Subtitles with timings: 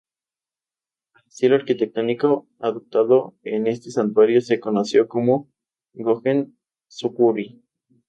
[1.13, 5.47] Al estilo arquitectónico adoptado en este santuario se conoció como
[5.93, 7.61] "gongen-zukuri".